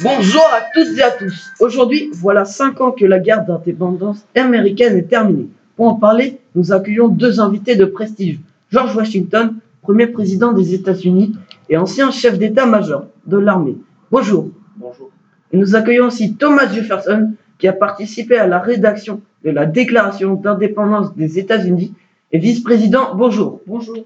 Bonjour 0.00 0.44
à 0.52 0.60
toutes 0.72 0.96
et 0.96 1.02
à 1.02 1.10
tous. 1.10 1.50
Aujourd'hui, 1.58 2.10
voilà 2.14 2.44
cinq 2.44 2.80
ans 2.80 2.92
que 2.92 3.04
la 3.04 3.18
guerre 3.18 3.44
d'indépendance 3.44 4.24
américaine 4.36 4.96
est 4.96 5.08
terminée. 5.08 5.48
Pour 5.74 5.88
en 5.88 5.94
parler, 5.96 6.38
nous 6.54 6.72
accueillons 6.72 7.08
deux 7.08 7.40
invités 7.40 7.74
de 7.74 7.84
prestige. 7.84 8.38
George 8.70 8.94
Washington, 8.94 9.56
premier 9.82 10.06
président 10.06 10.52
des 10.52 10.72
États-Unis 10.72 11.34
et 11.68 11.76
ancien 11.76 12.12
chef 12.12 12.38
d'état-major 12.38 13.06
de 13.26 13.38
l'armée. 13.38 13.76
Bonjour. 14.12 14.50
Bonjour. 14.76 15.10
Et 15.52 15.56
nous 15.56 15.74
accueillons 15.74 16.06
aussi 16.06 16.34
Thomas 16.34 16.72
Jefferson, 16.72 17.32
qui 17.58 17.66
a 17.66 17.72
participé 17.72 18.36
à 18.36 18.46
la 18.46 18.60
rédaction 18.60 19.20
de 19.44 19.50
la 19.50 19.66
Déclaration 19.66 20.34
d'indépendance 20.34 21.14
des 21.16 21.40
États-Unis 21.40 21.92
et 22.30 22.38
vice-président. 22.38 23.16
Bonjour. 23.16 23.62
Bonjour. 23.66 24.04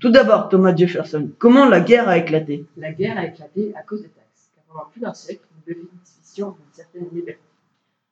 Tout 0.00 0.10
d'abord, 0.10 0.48
Thomas 0.48 0.74
Jefferson, 0.74 1.30
comment 1.38 1.68
la 1.68 1.80
guerre 1.80 2.08
a 2.08 2.18
éclaté? 2.18 2.66
La 2.76 2.92
guerre 2.92 3.18
a 3.18 3.26
éclaté 3.26 3.72
à 3.76 3.82
cause 3.82 4.02
des 4.02 4.08
taxes, 4.08 4.50
car 4.54 4.64
pendant 4.64 4.90
plus 4.90 5.00
d'un 5.00 5.14
siècle, 5.14 5.42
nous 5.54 5.74
bénéficions 5.74 6.48
d'une 6.50 6.72
certaine 6.72 7.06
liberté. 7.12 7.40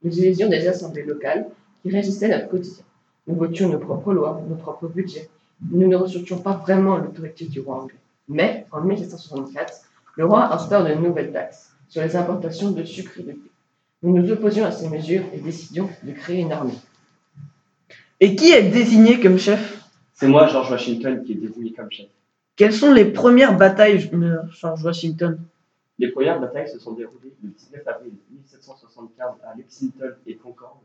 Nous 0.03 0.19
élisions 0.19 0.49
des 0.49 0.67
assemblées 0.69 1.05
locales 1.05 1.47
qui 1.83 1.91
régissaient 1.91 2.29
notre 2.29 2.49
quotidien. 2.49 2.85
Nous 3.27 3.35
votions 3.35 3.69
nos 3.69 3.79
propres 3.79 4.13
lois, 4.13 4.41
nos 4.49 4.57
propres 4.57 4.89
budgets. 4.89 5.29
Nous 5.71 5.87
ne 5.87 5.97
ressortions 5.97 6.39
pas 6.39 6.55
vraiment 6.55 6.97
l'autorité 6.97 7.47
du 7.47 7.61
roi 7.61 7.83
anglais. 7.83 7.99
Mais, 8.29 8.67
en 8.71 8.83
1764, 8.83 9.83
le 10.17 10.25
roi 10.27 10.55
instaure 10.55 10.85
de 10.85 10.95
nouvelles 10.95 11.33
taxes 11.33 11.73
sur 11.89 12.03
les 12.03 12.15
importations 12.17 12.71
de 12.71 12.85
sucre 12.85 13.19
et 13.19 13.23
de 13.23 13.33
thé. 13.33 13.51
Nous 14.03 14.17
nous 14.17 14.31
opposions 14.31 14.65
à 14.65 14.71
ces 14.71 14.89
mesures 14.89 15.25
et 15.35 15.39
décidions 15.39 15.91
de 16.03 16.13
créer 16.13 16.41
une 16.41 16.53
armée. 16.53 16.79
Et 18.21 18.37
qui 18.37 18.53
est 18.53 18.71
désigné 18.71 19.21
comme 19.21 19.39
chef? 19.39 19.80
C'est 20.21 20.29
moi, 20.29 20.47
George 20.49 20.71
Washington, 20.71 21.25
qui 21.25 21.33
est 21.33 21.37
désigné 21.37 21.73
comme 21.73 21.91
chef. 21.91 22.09
Quelles 22.55 22.75
sont 22.75 22.93
les 22.93 23.07
premières 23.07 23.57
batailles, 23.57 24.11
euh, 24.13 24.37
George 24.51 24.85
Washington? 24.85 25.41
Les 25.99 26.09
premières 26.09 26.39
batailles 26.39 26.69
se 26.69 26.79
sont 26.79 26.93
déroulées 26.93 27.33
le 27.43 27.49
19 27.49 27.89
avril 27.89 28.13
1775 28.31 29.27
à 29.43 29.57
Lexington 29.57 30.13
et 30.27 30.35
Concord, 30.35 30.83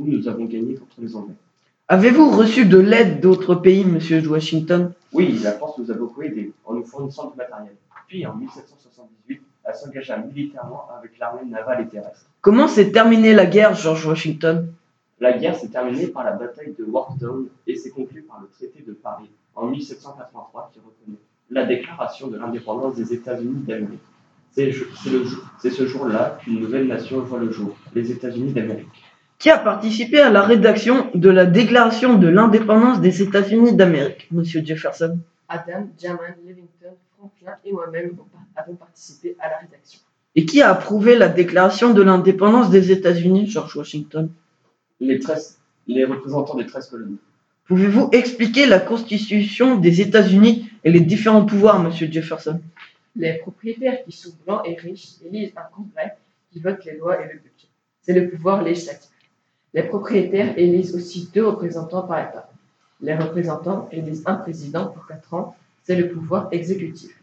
où 0.00 0.08
nous 0.08 0.26
avons 0.26 0.46
gagné 0.46 0.74
contre 0.74 0.96
les 0.98 1.14
Anglais. 1.14 1.36
Avez-vous 1.86 2.28
reçu 2.36 2.66
de 2.66 2.78
l'aide 2.78 3.20
d'autres 3.20 3.54
pays, 3.54 3.84
monsieur 3.84 4.20
Washington? 4.28 4.92
Oui, 5.12 5.38
la 5.44 5.52
France 5.52 5.78
nous 5.78 5.88
a 5.92 5.94
beaucoup 5.94 6.22
aidés 6.22 6.50
en 6.64 6.74
nous 6.74 6.84
fournissant 6.84 7.30
du 7.30 7.36
matériel. 7.36 7.76
Puis, 8.08 8.26
en 8.26 8.34
1778, 8.34 9.42
elle 9.64 9.74
s'engagea 9.76 10.18
militairement 10.18 10.88
avec 10.98 11.16
l'armée 11.20 11.48
navale 11.48 11.82
et 11.82 11.86
terrestre. 11.86 12.26
Comment 12.40 12.66
s'est 12.66 12.90
terminée 12.90 13.32
la 13.32 13.46
guerre, 13.46 13.76
George 13.76 14.04
Washington? 14.04 14.72
La 15.18 15.38
guerre 15.38 15.54
s'est 15.56 15.68
terminée 15.68 16.08
par 16.08 16.24
la 16.24 16.32
bataille 16.32 16.74
de 16.78 16.84
Yorktown 16.84 17.48
et 17.76 17.78
s'est 17.78 17.90
conclue 17.90 18.22
par 18.22 18.40
le 18.40 18.48
traité 18.48 18.82
de 18.86 18.92
Paris 18.92 19.30
en 19.54 19.66
1783 19.68 20.70
qui 20.72 20.80
reconnaît 20.80 21.18
la 21.50 21.66
déclaration 21.66 22.28
de 22.28 22.38
l'indépendance 22.38 22.96
des 22.96 23.12
États-Unis 23.12 23.62
d'Amérique. 23.66 24.00
C'est 24.52 25.70
ce 25.70 25.86
jour-là 25.86 26.38
qu'une 26.42 26.60
nouvelle 26.60 26.86
nation 26.86 27.20
voit 27.20 27.38
le 27.38 27.52
jour, 27.52 27.76
les 27.94 28.10
États-Unis 28.10 28.52
d'Amérique. 28.52 28.88
Qui 29.38 29.50
a 29.50 29.58
participé 29.58 30.20
à 30.20 30.30
la 30.30 30.42
rédaction 30.42 31.10
de 31.14 31.28
la 31.28 31.44
Déclaration 31.44 32.18
de 32.18 32.26
l'indépendance 32.26 33.02
des 33.02 33.22
États-Unis 33.22 33.74
d'Amérique, 33.74 34.28
monsieur 34.30 34.64
Jefferson? 34.64 35.18
Adam, 35.48 35.88
German, 36.00 36.34
Livington, 36.46 36.96
Franklin 37.18 37.56
et 37.64 37.72
moi-même 37.72 38.16
avons 38.56 38.74
participé 38.74 39.36
à 39.38 39.50
la 39.50 39.58
rédaction. 39.58 40.00
Et 40.34 40.46
qui 40.46 40.62
a 40.62 40.70
approuvé 40.70 41.16
la 41.16 41.28
Déclaration 41.28 41.92
de 41.92 42.00
l'indépendance 42.00 42.70
des 42.70 42.90
États-Unis, 42.90 43.46
George 43.46 43.76
Washington? 43.76 44.30
Les, 45.00 45.18
13 45.18 45.58
les 45.86 46.04
représentants 46.04 46.56
des 46.56 46.66
13 46.66 46.88
colonies. 46.88 47.18
Pouvez-vous 47.66 48.10
expliquer 48.12 48.66
la 48.66 48.78
constitution 48.78 49.76
des 49.76 50.00
États-Unis 50.00 50.70
et 50.84 50.90
les 50.92 51.00
différents 51.00 51.44
pouvoirs, 51.44 51.82
monsieur 51.82 52.10
Jefferson? 52.10 52.60
Les 53.16 53.38
propriétaires 53.38 54.04
qui 54.04 54.12
sont 54.12 54.30
blancs 54.46 54.62
et 54.64 54.74
riches 54.74 55.14
élisent 55.24 55.52
un 55.56 55.74
congrès 55.74 56.16
qui 56.52 56.60
vote 56.60 56.84
les 56.84 56.96
lois 56.96 57.20
et 57.20 57.24
le 57.24 57.40
budget. 57.40 57.68
C'est 58.02 58.12
le 58.12 58.30
pouvoir 58.30 58.62
législatif. 58.62 59.10
Les 59.74 59.82
propriétaires 59.82 60.56
élisent 60.56 60.94
aussi 60.94 61.28
deux 61.34 61.44
représentants 61.44 62.02
par 62.02 62.20
État. 62.20 62.48
Les 63.00 63.16
représentants 63.16 63.88
élisent 63.90 64.22
un 64.26 64.34
président 64.34 64.86
pour 64.86 65.04
quatre 65.08 65.34
ans. 65.34 65.56
C'est 65.82 65.96
le 65.96 66.10
pouvoir 66.10 66.48
exécutif. 66.52 67.20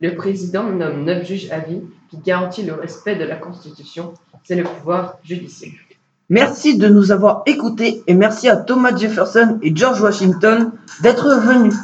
Le 0.00 0.16
président 0.16 0.70
nomme 0.70 1.04
neuf 1.04 1.24
juges 1.24 1.52
à 1.52 1.60
vie 1.60 1.82
qui 2.10 2.18
garantit 2.18 2.64
le 2.64 2.74
respect 2.74 3.14
de 3.14 3.24
la 3.24 3.36
Constitution. 3.36 4.14
C'est 4.42 4.56
le 4.56 4.64
pouvoir 4.64 5.18
judiciaire. 5.22 5.83
Merci 6.30 6.78
de 6.78 6.88
nous 6.88 7.12
avoir 7.12 7.42
écoutés 7.44 8.02
et 8.06 8.14
merci 8.14 8.48
à 8.48 8.56
Thomas 8.56 8.96
Jefferson 8.96 9.58
et 9.60 9.76
George 9.76 10.00
Washington 10.00 10.70
d'être 11.02 11.28
venus. 11.40 11.74